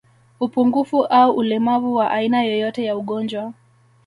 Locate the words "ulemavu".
1.35-1.95